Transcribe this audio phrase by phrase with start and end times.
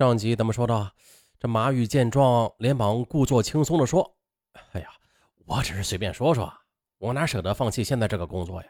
[0.00, 0.90] 上集咱们说到，
[1.38, 4.16] 这马宇见状，连忙故作轻松地说
[4.72, 4.88] ：“哎呀，
[5.44, 6.50] 我只是随便说说，
[6.96, 8.68] 我哪舍得放弃现在这个工作呀？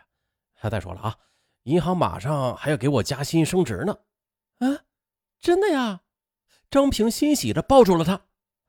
[0.55, 1.17] 还再说了啊，
[1.63, 3.97] 银行马上还要给我加薪升职呢。”
[4.59, 4.83] 啊，
[5.39, 6.01] 真的呀？
[6.69, 8.23] 张平欣喜地抱住了他，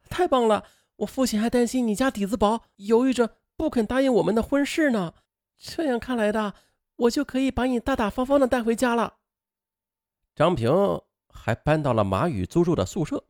[0.08, 0.64] 太棒了！
[0.98, 5.16] 我父亲还担心你家底子薄，犹豫着不肯答应我们的婚事呢。
[5.58, 6.54] 这样看来的，
[6.98, 9.16] 我就可以把你大大方方的带回家了。
[10.36, 10.72] 张平。
[11.44, 13.24] 还搬到了马宇租住的宿舍，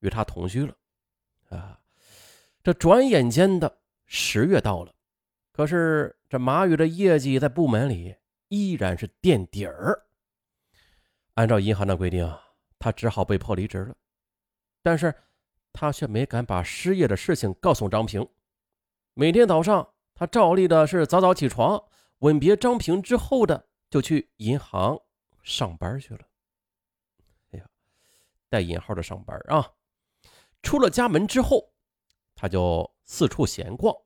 [0.00, 0.74] 与他同居了。
[1.50, 1.78] 啊，
[2.64, 4.92] 这转眼间的十月到了，
[5.52, 8.16] 可是这马宇的业绩在部门里
[8.48, 10.06] 依然是垫底儿。
[11.34, 12.28] 按照银行的规定，
[12.80, 13.94] 他只好被迫离职了。
[14.82, 15.14] 但是，
[15.72, 18.28] 他却没敢把失业的事情告诉张平。
[19.14, 21.80] 每天早上，他照例的是早早起床，
[22.18, 25.00] 吻别张平之后的就去银行
[25.44, 26.20] 上班去了。
[28.50, 29.72] 带引号的上班啊，
[30.60, 31.72] 出了家门之后，
[32.34, 33.96] 他就四处闲逛，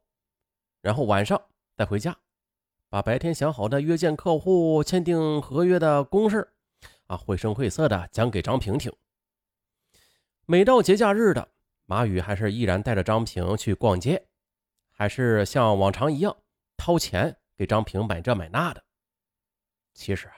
[0.83, 1.41] 然后晚上
[1.75, 2.15] 再回家，
[2.91, 6.53] 把白天想好的约见客户、签订合约的公事
[7.07, 8.93] 啊，绘声绘色的讲给张平听。
[10.45, 11.49] 每到节假日的，
[11.87, 14.29] 马宇还是依然带着张平去逛街，
[14.91, 16.37] 还是像往常一样
[16.77, 18.85] 掏钱给张平买这买那的。
[19.95, 20.35] 其实啊，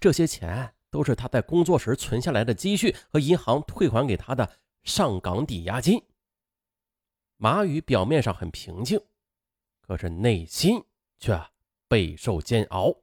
[0.00, 0.72] 这些钱。
[0.90, 4.50] 都是他在工作时存下来的积蓄和银行退还给他的
[4.82, 6.02] 上岗抵押金。
[7.36, 9.00] 马宇表面上很平静，
[9.80, 10.84] 可是内心
[11.18, 11.40] 却
[11.88, 12.94] 备受煎熬。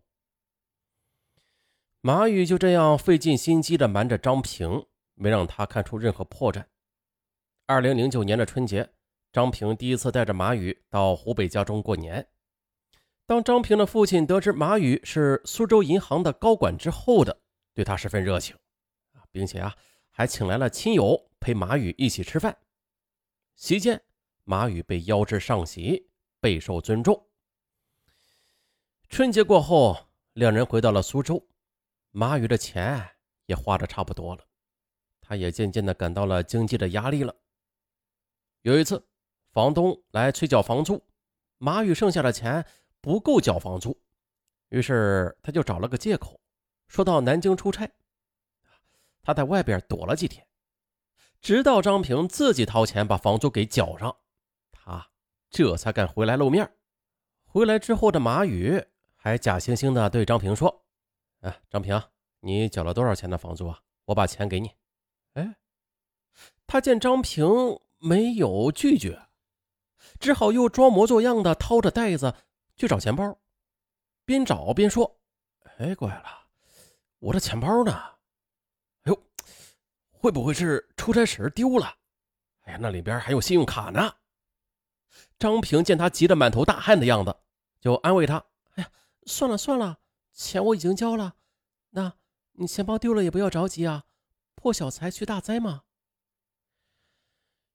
[2.02, 4.86] 马宇就这样费尽心机的瞒着张平，
[5.16, 6.66] 没让他看出任何破绽。
[7.66, 8.90] 二零零九年的春节，
[9.34, 12.28] 张平第一次带着马宇到湖北家中过年。
[13.26, 17.42] 当张平的父亲得知马宇是苏州银行的高管之后的。
[17.78, 18.56] 对他十分热情，
[19.14, 19.78] 啊，并且啊，
[20.10, 22.58] 还请来了亲友陪马宇一起吃饭。
[23.54, 24.02] 席间，
[24.46, 27.28] 马宇被邀至上席，备受尊重。
[29.10, 31.48] 春节过后，两人回到了苏州，
[32.10, 33.12] 马宇的钱
[33.46, 34.44] 也花的差不多了，
[35.22, 37.36] 他也渐渐的感到了经济的压力了。
[38.64, 39.08] 有一次，
[39.52, 41.00] 房东来催缴房租，
[41.60, 42.66] 马宇剩下的钱
[43.02, 43.96] 不够缴房租，
[44.70, 46.42] 于是他就找了个借口。
[46.88, 47.92] 说到南京出差，
[49.22, 50.48] 他在外边躲了几天，
[51.42, 54.16] 直到张平自己掏钱把房租给缴上，
[54.72, 55.10] 他
[55.50, 56.72] 这才敢回来露面。
[57.46, 58.84] 回来之后的马宇
[59.16, 60.86] 还假惺惺的对张平说
[61.42, 62.02] ：“哎，张平，
[62.40, 63.82] 你缴了多少钱的房租啊？
[64.06, 64.72] 我把钱给你。”
[65.34, 65.56] 哎，
[66.66, 67.48] 他见张平
[67.98, 69.28] 没有拒绝，
[70.20, 72.34] 只好又装模作样的掏着袋子
[72.76, 73.38] 去找钱包，
[74.24, 75.20] 边找边说
[75.80, 76.47] ：“哎，怪了。”
[77.20, 77.92] 我的钱包呢？
[79.04, 79.24] 哎呦，
[80.12, 81.92] 会不会是出差时丢了？
[82.62, 84.14] 哎呀，那里边还有信用卡呢。
[85.40, 87.36] 张平见他急得满头大汗的样子，
[87.80, 88.46] 就安慰他
[88.76, 88.92] ：“哎呀，
[89.26, 90.00] 算了算了，
[90.34, 91.36] 钱我已经交了。
[91.90, 92.14] 那
[92.54, 94.04] 你钱包丢了也不要着急啊，
[94.54, 95.84] 破小财去大灾嘛。”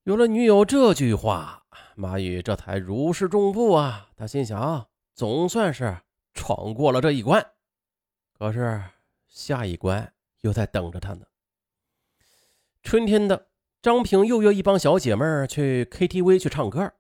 [0.04, 1.66] 有了女友这句话，
[1.96, 4.10] 马宇这才如释重负啊。
[4.16, 7.44] 他心想，总算是闯过了这一关。
[8.38, 8.82] 可是。
[9.32, 10.12] 下一关
[10.42, 11.24] 又在等着他呢。
[12.82, 13.48] 春天的
[13.80, 16.92] 张平又约一帮小姐妹去 KTV 去唱歌。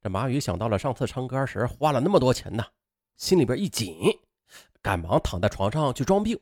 [0.00, 2.64] 这马宇想到了上次唱歌时花了那么多钱呢，
[3.16, 3.92] 心里边一紧，
[4.80, 6.38] 赶忙躺在床上去装病。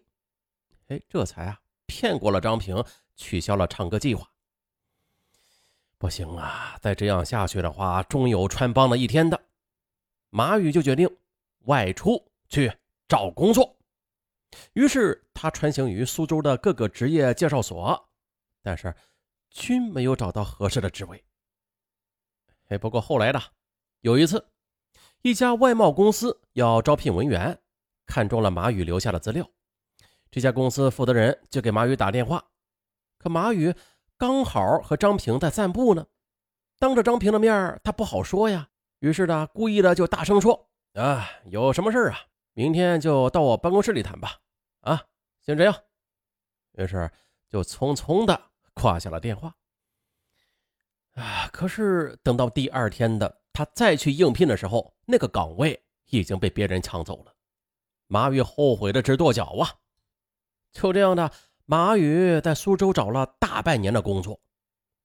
[0.89, 2.85] 哎，这才啊骗过了张平，
[3.17, 4.31] 取消了唱歌计划。
[5.97, 9.41] 不行啊，再这样下去的话，终有穿帮的一天的。
[10.29, 11.17] 马宇就决定
[11.61, 12.71] 外出去
[13.09, 13.76] 找工作。
[14.73, 18.09] 于是他穿行于苏州的各个职业介绍所，
[18.63, 18.95] 但是
[19.51, 21.25] 均没有找到合适的职位。
[22.69, 23.41] 哎，不过后来的
[24.01, 24.49] 有一次，
[25.23, 27.59] 一家外贸公司要招聘文员，
[28.07, 29.49] 看中了马宇留下的资料。
[30.31, 32.45] 这家公司负责人就给马宇打电话，
[33.19, 33.75] 可马宇
[34.17, 36.07] 刚好和张平在散步呢，
[36.79, 38.69] 当着张平的面他不好说呀。
[39.01, 42.19] 于是呢，故意的就大声说：“啊，有什么事啊？”
[42.57, 44.41] 明天就到我办公室里谈吧，
[44.81, 45.05] 啊，
[45.43, 45.77] 先这样。
[46.73, 47.11] 于是
[47.51, 49.55] 就匆匆的挂下了电话。
[51.17, 57.35] 啊，可是等到第二天的他再去应聘的时候，那个岗位已经被别人抢走了。
[58.07, 59.75] 马宇后悔的直跺脚啊！
[60.73, 61.31] 就这样的，
[61.67, 64.41] 马宇在苏州找了大半年的工作，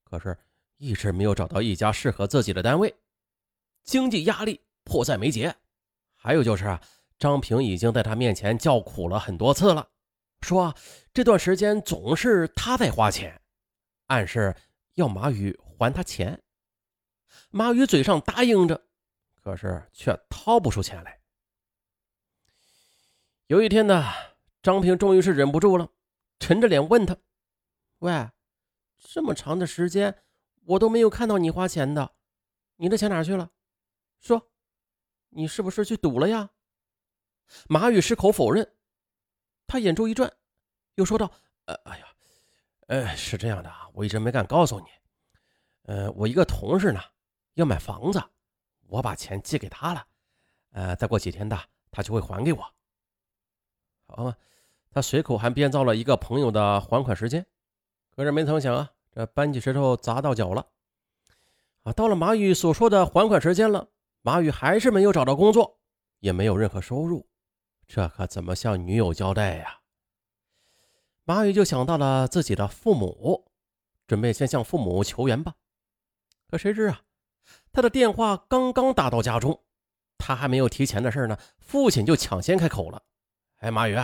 [0.05, 0.37] 可是
[0.77, 2.95] 一直没有找到一家适合自己的单位，
[3.83, 5.53] 经济压力迫在眉睫。
[6.15, 6.81] 还有就是啊。
[7.21, 9.87] 张平已经在他面前叫苦了很多次了，
[10.41, 10.73] 说
[11.13, 13.39] 这段时间总是他在花钱，
[14.07, 14.55] 暗示
[14.95, 16.41] 要马宇还他钱。
[17.51, 18.87] 马宇嘴上答应着，
[19.35, 21.21] 可是却掏不出钱来。
[23.45, 24.03] 有一天呢，
[24.63, 25.89] 张平终于是忍不住了，
[26.39, 27.15] 沉着脸问他
[27.99, 28.31] ：“喂，
[28.97, 30.23] 这么长的时间，
[30.65, 32.15] 我都没有看到你花钱的，
[32.77, 33.51] 你的钱哪去了？
[34.19, 34.49] 说，
[35.29, 36.49] 你是不是去赌了呀？”
[37.67, 38.71] 马宇矢口否认，
[39.67, 40.31] 他眼珠一转，
[40.95, 41.31] 又说道
[41.65, 42.05] ：“呃，哎呀，
[42.87, 44.85] 呃，是这样的啊，我一直没敢告诉你。
[45.83, 47.01] 呃，我一个同事呢
[47.55, 48.21] 要买房子，
[48.87, 50.05] 我把钱寄给他了。
[50.71, 51.57] 呃，再过几天的，
[51.89, 52.73] 他就会还给我。
[54.07, 54.35] 好嘛，
[54.91, 57.45] 他随口还编造了一个朋友的还款时间。
[58.15, 60.67] 可是没曾想啊，这搬起石头砸到脚了。
[61.83, 63.87] 啊，到了马宇所说的还款时间了，
[64.21, 65.79] 马宇还是没有找到工作，
[66.19, 67.27] 也没有任何收入。
[67.93, 69.81] 这可怎么向女友交代呀？
[71.25, 73.51] 马宇就想到了自己的父母，
[74.07, 75.55] 准备先向父母求援吧。
[76.49, 77.01] 可谁知啊，
[77.73, 79.61] 他的电话刚刚打到家中，
[80.17, 83.03] 他还没有提钱的事呢，父亲就抢先开口了
[83.59, 83.95] ：“哎，马宇，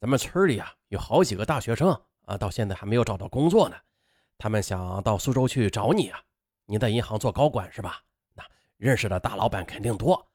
[0.00, 3.76] 咱们村里啊有好几个大学生啊，到现在还没有找到工作呢，
[4.38, 6.20] 他们想到苏州去找你啊。
[6.66, 8.02] 你在银行做高管是吧？
[8.34, 8.42] 那
[8.76, 10.28] 认识的大老板肯定多。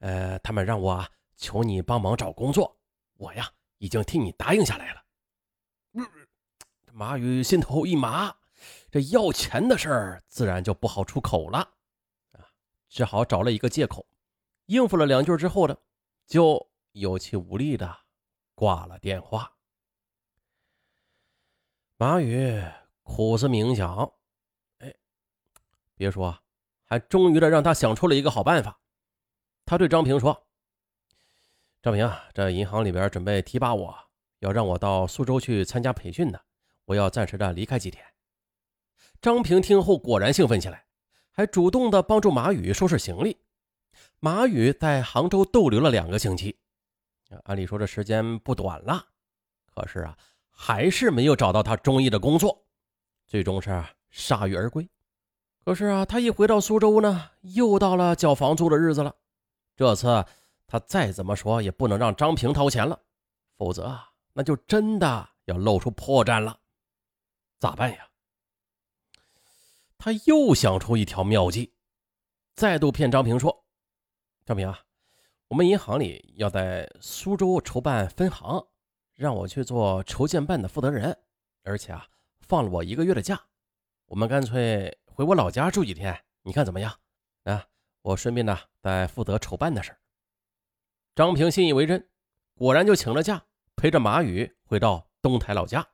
[0.00, 1.02] 呃，他们让我。”
[1.36, 2.78] 求你帮忙找工作，
[3.16, 5.02] 我呀已经替你答应下来了。
[6.92, 8.34] 马宇心头一麻，
[8.90, 11.58] 这要钱的事儿自然就不好出口了
[12.32, 12.40] 啊，
[12.88, 14.06] 只好找了一个借口，
[14.64, 15.78] 应付了两句之后的，
[16.26, 17.98] 就有气无力的
[18.54, 19.52] 挂了电话。
[21.98, 22.62] 马宇
[23.02, 24.10] 苦思冥想，
[24.78, 24.94] 哎，
[25.94, 26.38] 别说，
[26.84, 28.80] 还终于的让他想出了一个好办法。
[29.66, 30.45] 他对张平说。
[31.86, 33.96] 张平啊，这银行里边准备提拔我，
[34.40, 36.40] 要让我到苏州去参加培训呢。
[36.84, 38.04] 我要暂时的离开几天。
[39.22, 40.84] 张平听后果然兴奋起来，
[41.30, 43.38] 还主动的帮助马宇收拾行李。
[44.18, 46.58] 马宇在杭州逗留了两个星期，
[47.44, 49.06] 按理说这时间不短了，
[49.72, 50.18] 可是啊，
[50.50, 52.66] 还是没有找到他中意的工作，
[53.28, 53.70] 最终是
[54.12, 54.90] 铩羽而归。
[55.64, 59.14] 可是啊，他一回到苏州呢，又到了交房租的日子了。
[59.76, 60.24] 这次。
[60.66, 63.00] 他再怎么说也不能让张平掏钱了，
[63.56, 66.58] 否则啊那就真的要露出破绽了。
[67.58, 68.08] 咋办呀？
[69.96, 71.72] 他又想出一条妙计，
[72.54, 73.64] 再度骗张平说
[74.44, 74.78] ：“张平啊，
[75.48, 78.66] 我们银行里要在苏州筹办分行，
[79.14, 81.18] 让我去做筹建办的负责人，
[81.62, 82.06] 而且啊，
[82.40, 83.40] 放了我一个月的假。
[84.04, 86.92] 我们干脆回我老家住几天，你看怎么样？
[87.44, 87.66] 啊，
[88.02, 89.96] 我顺便呢再负责筹办的事。”
[91.16, 92.06] 张平信以为真，
[92.54, 93.42] 果然就请了假，
[93.74, 95.88] 陪着马宇回到东台老家。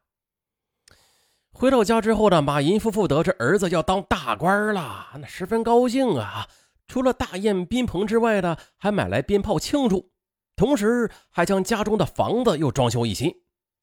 [1.52, 6.48] 回到家之后呢，马银夫妇得知儿子要当大官了，那十分高兴啊！
[6.88, 10.10] 除了大宴宾朋之外的，还买来鞭炮庆祝，
[10.56, 13.32] 同时还将家中的房子又装修一新，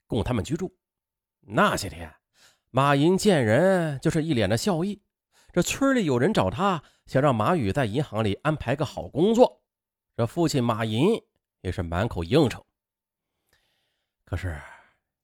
[0.08, 0.76] 供他们居住。
[1.40, 2.14] 那些天，
[2.70, 5.04] 马银见人就是一脸的笑意。
[5.54, 9.62] 这村里有人找他，想让马宇在银行里安排个好工作，
[10.18, 11.18] 这父亲马银。
[11.62, 12.64] 也是满口应承，
[14.24, 14.60] 可是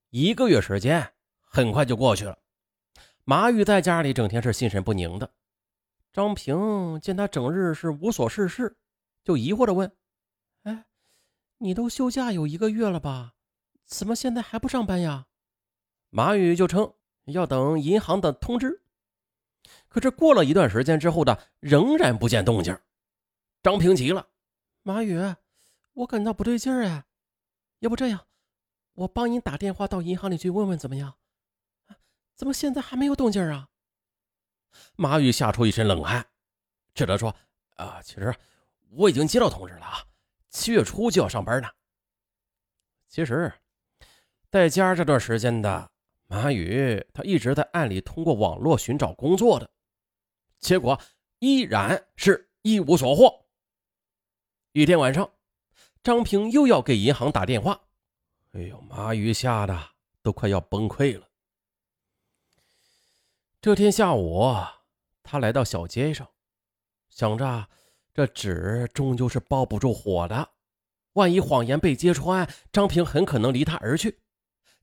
[0.10, 2.38] 一个月时间很快就过去了。
[3.24, 5.32] 马宇在家里整天是心神不宁的。
[6.12, 8.78] 张平见他整日是无所事事，
[9.24, 9.92] 就疑惑的问
[10.64, 10.86] ：“哎，
[11.58, 13.34] 你都休假有一个月了吧？
[13.86, 15.28] 怎么现在还不上班呀？”
[16.10, 16.94] 马宇就称
[17.26, 18.82] 要等银行的通知。
[19.88, 22.78] 可是过了一段时间之后的，仍然不见动静。
[23.64, 24.28] 张平急了
[24.84, 25.20] ：“马宇。”
[25.96, 27.06] 我感到不对劲儿哎，
[27.80, 28.28] 要不这样，
[28.94, 31.18] 我帮你打电话到银行里去问问怎么样？
[32.36, 33.70] 怎么现在还没有动静啊？
[34.98, 36.28] 马宇吓出一身冷汗，
[36.94, 37.34] 只得说
[37.76, 38.36] ：“啊，其实
[38.90, 40.04] 我已经接到通知了啊，
[40.50, 41.70] 七月初就要上班呢。”
[43.08, 43.54] 其实，
[44.52, 45.90] 在家这段时间的
[46.28, 49.72] 马宇，他一直在暗里通过网络寻找工作的，
[50.60, 51.00] 结果
[51.40, 53.46] 依然是一无所获。
[54.74, 55.32] 一天晚上。
[56.06, 57.82] 张平又要给银行打电话，
[58.52, 59.76] 哎呦，马宇吓得
[60.22, 61.28] 都快要崩溃了。
[63.60, 64.54] 这天下午，
[65.24, 66.30] 他来到小街上，
[67.10, 67.68] 想着
[68.14, 70.52] 这纸终究是包不住火的，
[71.14, 74.20] 万一谎言被揭穿，张平很可能离他而去，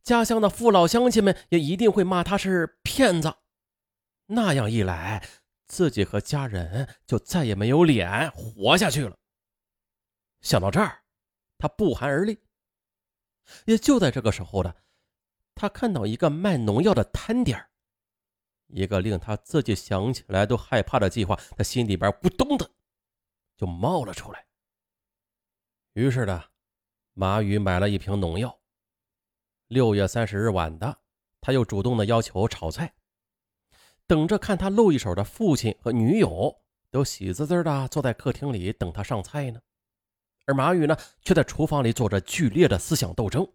[0.02, 3.33] 家乡的父老乡亲们也一定会骂他是骗子。
[4.26, 5.25] 那样一来，
[5.69, 9.14] 自己和家人就再也没有脸活下去了。
[10.41, 11.02] 想到这儿。
[11.62, 12.40] 他不寒而栗。
[13.66, 14.75] 也就在这个时候的，
[15.54, 17.69] 他看到一个卖农药的摊点
[18.66, 22.69] 一个令他自己想起来都害怕的计划，他心里边咕咚的
[23.57, 24.45] 就冒了出来。
[25.92, 26.42] 于是呢，
[27.12, 28.61] 马宇买了一瓶农药。
[29.69, 30.99] 六月三十日晚的，
[31.40, 32.92] 他又主动的要求炒菜，
[34.09, 39.61] 等着看他露一手的父亲和女友都喜滋滋的坐在客厅里等他上菜呢，
[40.47, 43.47] 而马宇呢，却在厨房里做着剧烈的思想斗争。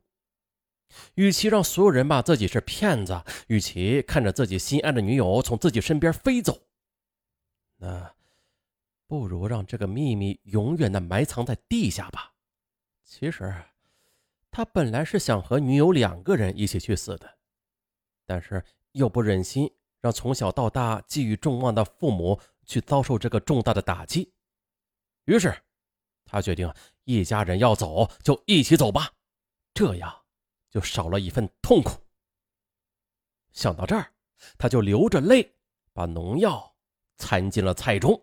[1.16, 6.62] 与其让所有人骂自己是骗子，与其看着自己心爱的女友从自己身边飞走，
[7.76, 8.14] 那
[9.06, 12.34] 不如让这个秘密永远的埋藏在地下吧。
[13.04, 13.54] 其实，
[14.50, 17.38] 他本来是想和女友两个人一起去死的，
[18.26, 18.64] 但是
[18.94, 24.32] 又不忍心让从小到大寄予众望的父母去遭受这个重大的打击，
[25.26, 25.54] 于是，
[26.28, 26.72] 他决定
[27.06, 29.12] 一家人要走就一起走吧，
[29.74, 30.14] 这样。
[30.70, 32.04] 就少了一份痛苦。
[33.52, 34.14] 想到这儿，
[34.58, 35.56] 他就流着泪
[35.94, 36.76] 把农药
[37.16, 38.22] 掺进了菜中。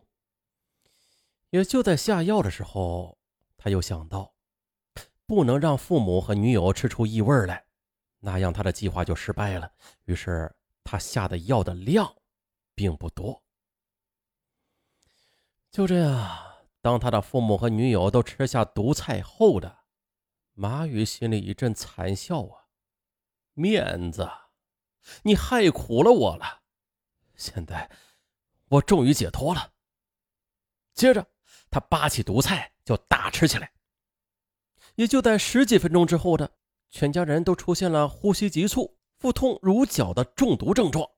[1.50, 3.18] 也就在下药的时候，
[3.56, 4.34] 他又想到
[5.26, 7.64] 不能让父母和女友吃出异味来，
[8.20, 9.72] 那样他的计划就失败了。
[10.04, 12.14] 于是他下的药的量
[12.74, 13.42] 并不多。
[15.72, 16.43] 就这样，
[16.84, 19.84] 当他的父母和女友都吃下毒菜后的。
[20.52, 22.68] 马宇心里一阵惨笑啊！
[23.54, 24.30] 面子，
[25.22, 26.60] 你害苦了我了。
[27.36, 27.90] 现在
[28.68, 29.72] 我终于解脱了。
[30.92, 31.26] 接着，
[31.70, 33.72] 他扒起毒菜就大吃起来。
[34.96, 36.52] 也就在十几分钟之后的，
[36.90, 41.08] 全家人都出现了呼吸急促、腹痛如绞的中毒症状，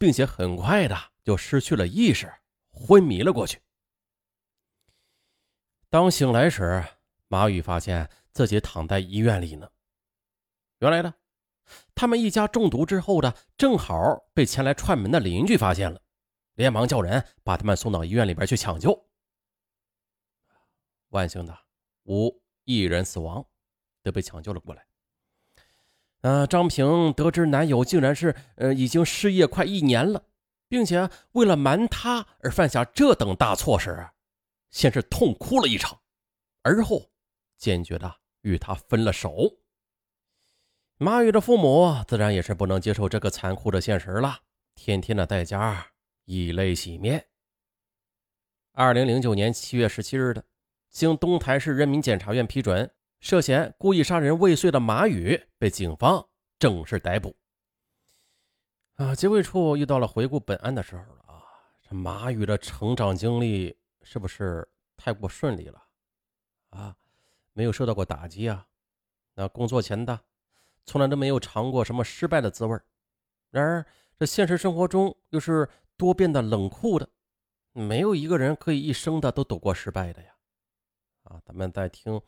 [0.00, 2.28] 并且很快的就失去了意识，
[2.72, 3.62] 昏迷了过去。
[5.92, 6.82] 当醒来时，
[7.28, 8.08] 马宇发现。
[8.32, 9.68] 自己躺在医院里呢。
[10.78, 11.12] 原来呢，
[11.94, 13.94] 他们一家中毒之后的，正好
[14.32, 16.00] 被前来串门的邻居发现了，
[16.54, 19.06] 连忙叫人把他们送到医院里边去抢救。
[21.10, 21.54] 万幸的，
[22.04, 23.44] 无一人死亡，
[24.02, 24.86] 都被抢救了过来。
[26.22, 30.24] 呃，张平得知男友竟然是呃已经失业快一年了，
[30.68, 34.08] 并且为了瞒他而犯下这等大错时，
[34.72, 36.00] 先是痛哭了一场，
[36.62, 37.12] 而后
[37.56, 38.16] 坚决的。
[38.42, 39.60] 与他分了手，
[40.96, 44.40] 马宇的父母自然也是不能接受这个残酷的现实了，
[44.74, 45.92] 天天的在家
[46.24, 47.28] 以泪洗面。
[48.72, 50.44] 二零零九年七月十七日的，
[50.90, 57.36] 经东台市人民检察院批准，涉嫌故意杀人未遂的马宇被警方正式逮捕。
[58.94, 61.44] 啊，结尾处又到了回顾本案的时候了啊！
[61.80, 64.66] 这马宇的成长经历是不是
[64.96, 65.82] 太过顺利了
[66.70, 66.96] 啊？
[67.52, 68.66] 没有受到过打击啊，
[69.34, 70.18] 那工作前的
[70.84, 72.78] 从来都没有尝过什么失败的滋味
[73.50, 73.84] 然而
[74.18, 77.08] 这现实生活中又是多变的冷酷的，
[77.72, 80.34] 没有一个人可以一生的都躲过失败的呀！
[81.24, 82.20] 啊，咱们在听，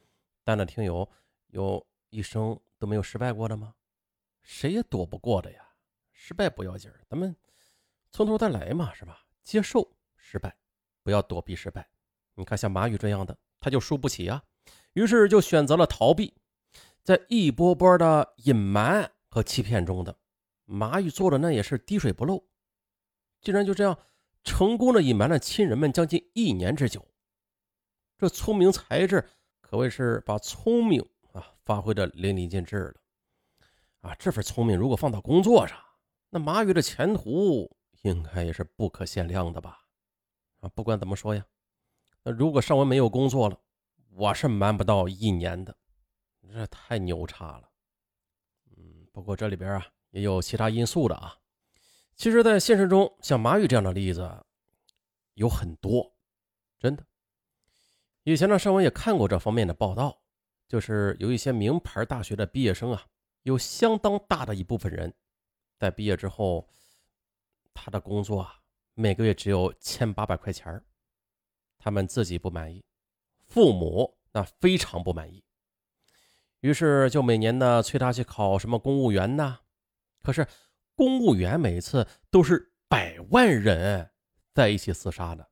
[0.43, 1.09] 单的听友
[1.49, 3.75] 有一生都没有失败过的吗？
[4.43, 5.67] 谁也躲不过的呀！
[6.13, 7.35] 失败不要紧咱们
[8.11, 9.25] 从头再来嘛，是吧？
[9.43, 10.55] 接受失败，
[11.05, 11.89] 不要躲避失败。
[12.35, 14.43] 你看像马宇这样的，他就输不起啊！
[14.95, 16.35] 于是就选择了逃避，
[17.05, 20.17] 在一波波的隐瞒和欺骗中的
[20.65, 22.43] 马宇做的那也是滴水不漏，
[23.41, 23.97] 竟然就这样
[24.43, 27.07] 成功的隐瞒了亲人们将近一年之久。
[28.17, 29.29] 这聪明才智
[29.61, 32.95] 可谓是把聪明啊发挥的淋漓尽致了。
[34.01, 35.79] 啊，这份聪明如果放到工作上，
[36.31, 37.71] 那马宇的前途
[38.03, 39.84] 应该也是不可限量的吧？
[40.65, 41.45] 啊，不管怎么说呀，
[42.23, 43.61] 那如果尚文没有工作了。
[44.17, 45.77] 我是瞒不到一年的，
[46.49, 47.69] 这太牛叉了。
[48.77, 51.37] 嗯，不过这里边啊也有其他因素的啊。
[52.15, 54.47] 其实，在现实中，像马宇这样的例子
[55.35, 56.15] 有很多，
[56.79, 57.05] 真的。
[58.23, 60.23] 以前呢，尚文也看过这方面的报道，
[60.69, 63.05] 就是有一些名牌大学的毕业生啊，
[63.43, 65.13] 有相当大的一部分人
[65.77, 66.69] 在毕业之后，
[67.75, 68.61] 他的工作啊
[68.95, 70.83] 每个月只有千八百块钱
[71.79, 72.85] 他们自己不满意。
[73.47, 75.45] 父母那非常不满意，
[76.61, 79.61] 于是就每年呢催他去考什么公务员呢？
[80.23, 80.47] 可是
[80.97, 84.11] 公务员每次都是百万人
[84.53, 85.49] 在一起厮杀的，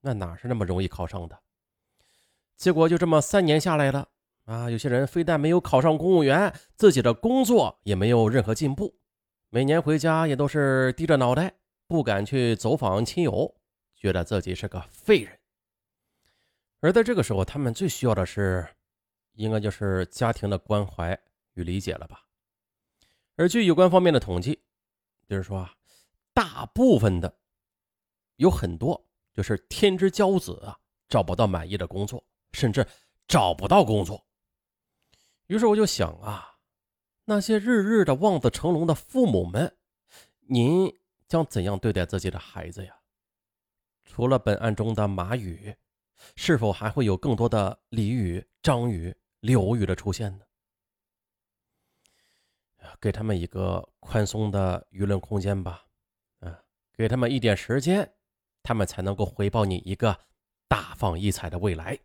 [0.00, 1.38] 那哪是那么容易考上的？
[2.56, 4.08] 结果就这么三年下来了
[4.44, 4.70] 啊！
[4.70, 8.98] 有些人非但没有考上公务员，自己的工作也没有任何进步，
[9.50, 11.56] 每年回家也都是低着脑袋，
[11.86, 13.54] 不敢去走访亲友，
[13.94, 15.38] 觉得自己是个废人。
[16.80, 18.66] 而在这个时候，他们最需要的是，
[19.32, 21.18] 应该就是家庭的关怀
[21.54, 22.22] 与理解了吧？
[23.36, 24.62] 而据有关方面的统计，
[25.28, 25.74] 就是说啊，
[26.32, 27.38] 大部分的
[28.36, 30.78] 有很多就是天之骄子啊，
[31.08, 32.86] 找不到满意的工作，甚至
[33.26, 34.26] 找不到工作。
[35.46, 36.58] 于是我就想啊，
[37.24, 39.76] 那些日日的望子成龙的父母们，
[40.40, 40.92] 您
[41.28, 42.98] 将怎样对待自己的孩子呀？
[44.04, 45.76] 除了本案中的马宇，
[46.36, 50.44] 是否还会有更多的李宇、张宇、刘宇的出现呢？
[53.00, 55.86] 给他们一个宽松的舆论空间吧，
[56.40, 58.14] 啊，给他们一点时间，
[58.62, 60.26] 他们才能够回报你一个
[60.68, 61.98] 大放异彩的未来。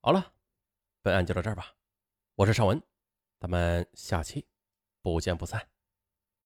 [0.00, 0.32] 好了。
[1.04, 1.74] 本案就到这儿吧，
[2.36, 2.80] 我是尚文，
[3.40, 4.46] 咱们下期
[5.00, 5.68] 不见不散。